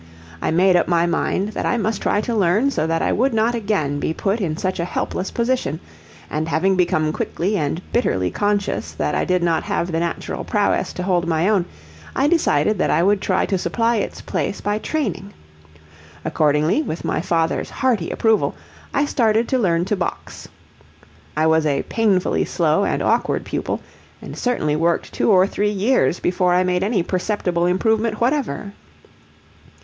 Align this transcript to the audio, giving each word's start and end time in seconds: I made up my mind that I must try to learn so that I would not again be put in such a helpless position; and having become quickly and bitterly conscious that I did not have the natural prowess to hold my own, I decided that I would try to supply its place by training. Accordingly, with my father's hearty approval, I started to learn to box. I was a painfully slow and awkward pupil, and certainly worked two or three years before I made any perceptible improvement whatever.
I 0.41 0.49
made 0.49 0.75
up 0.75 0.87
my 0.87 1.05
mind 1.05 1.49
that 1.49 1.67
I 1.67 1.77
must 1.77 2.01
try 2.01 2.21
to 2.21 2.33
learn 2.33 2.71
so 2.71 2.87
that 2.87 3.03
I 3.03 3.11
would 3.11 3.35
not 3.35 3.53
again 3.53 3.99
be 3.99 4.15
put 4.15 4.41
in 4.41 4.57
such 4.57 4.79
a 4.79 4.83
helpless 4.83 5.29
position; 5.29 5.79
and 6.27 6.49
having 6.49 6.75
become 6.75 7.13
quickly 7.13 7.55
and 7.55 7.79
bitterly 7.91 8.31
conscious 8.31 8.93
that 8.93 9.13
I 9.13 9.25
did 9.25 9.43
not 9.43 9.61
have 9.61 9.91
the 9.91 9.99
natural 9.99 10.43
prowess 10.43 10.91
to 10.93 11.03
hold 11.03 11.27
my 11.27 11.47
own, 11.47 11.65
I 12.15 12.27
decided 12.27 12.79
that 12.79 12.89
I 12.89 13.03
would 13.03 13.21
try 13.21 13.45
to 13.45 13.59
supply 13.59 13.97
its 13.97 14.21
place 14.21 14.59
by 14.59 14.79
training. 14.79 15.35
Accordingly, 16.25 16.81
with 16.81 17.05
my 17.05 17.21
father's 17.21 17.69
hearty 17.69 18.09
approval, 18.09 18.55
I 18.95 19.05
started 19.05 19.47
to 19.49 19.59
learn 19.59 19.85
to 19.85 19.95
box. 19.95 20.47
I 21.37 21.45
was 21.45 21.67
a 21.67 21.83
painfully 21.83 22.45
slow 22.45 22.85
and 22.85 23.03
awkward 23.03 23.45
pupil, 23.45 23.81
and 24.19 24.35
certainly 24.35 24.75
worked 24.75 25.13
two 25.13 25.29
or 25.29 25.45
three 25.45 25.69
years 25.69 26.19
before 26.19 26.55
I 26.55 26.63
made 26.63 26.81
any 26.81 27.03
perceptible 27.03 27.67
improvement 27.67 28.19
whatever. 28.19 28.73